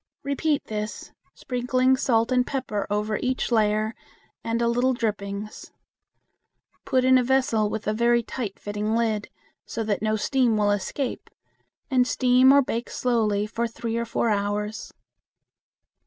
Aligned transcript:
Repeat 0.23 0.63
this, 0.65 1.11
sprinkling 1.35 1.95
salt 1.95 2.31
and 2.31 2.47
pepper 2.47 2.87
over 2.89 3.17
each 3.21 3.51
layer 3.51 3.93
and 4.43 4.59
a 4.59 4.67
little 4.67 4.95
drippings. 4.95 5.71
Put 6.85 7.05
in 7.05 7.19
a 7.19 7.23
vessel 7.23 7.69
with 7.69 7.85
a 7.85 7.93
very 7.93 8.23
tight 8.23 8.57
fitting 8.57 8.95
lid, 8.95 9.29
so 9.63 9.83
that 9.83 10.01
no 10.01 10.15
steam 10.15 10.57
will 10.57 10.71
escape, 10.71 11.29
and 11.91 12.07
steam 12.07 12.51
or 12.51 12.63
bake 12.63 12.89
slowly 12.89 13.45
for 13.45 13.67
three 13.67 13.95
or 13.95 14.05
four 14.05 14.31
hours. 14.31 14.91